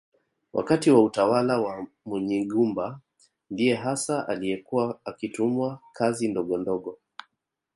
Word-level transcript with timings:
Wakati 0.53 0.91
wa 0.91 1.03
utawala 1.03 1.59
wa 1.61 1.87
Munyigumba 2.05 2.99
ndiye 3.49 3.75
hasa 3.75 4.27
aliyekuwa 4.27 4.99
akitumwa 5.05 5.79
kazi 5.93 6.27
ndogondogo 6.27 6.97